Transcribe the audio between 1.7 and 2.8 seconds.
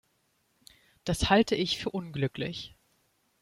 für unglücklich.